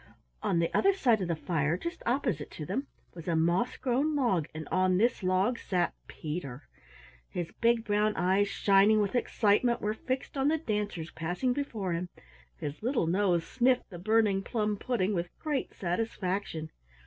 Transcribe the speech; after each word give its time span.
On 0.41 0.57
the 0.57 0.73
other 0.75 0.93
side 0.95 1.21
of 1.21 1.27
the 1.27 1.35
fire, 1.35 1.77
just 1.77 2.01
opposite 2.07 2.49
to 2.49 2.65
them, 2.65 2.87
was 3.13 3.27
a 3.27 3.35
moss 3.35 3.77
grown 3.77 4.15
log, 4.15 4.47
and 4.51 4.67
on 4.71 4.97
this 4.97 5.21
log 5.21 5.59
sat 5.59 5.93
Peter. 6.07 6.63
His 7.29 7.51
big 7.61 7.85
brown 7.85 8.15
eyes, 8.15 8.47
shining 8.47 8.99
with 8.99 9.13
excitement, 9.13 9.79
were 9.79 9.93
fixed 9.93 10.35
on 10.37 10.47
the 10.47 10.57
dancers 10.57 11.11
passing 11.11 11.53
before 11.53 11.93
him, 11.93 12.09
his 12.57 12.81
little 12.81 13.05
nose 13.05 13.45
sniffed 13.45 13.91
the 13.91 13.99
burning 13.99 14.41
plum 14.41 14.75
pudding 14.75 15.13
with 15.13 15.29
great 15.37 15.71
satisfaction. 15.71 16.71